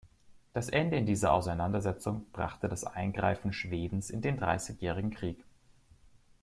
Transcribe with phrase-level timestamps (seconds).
[0.53, 5.43] Das Ende in dieser Auseinandersetzung brachte das Eingreifen Schwedens in den Dreißigjährigen Krieg.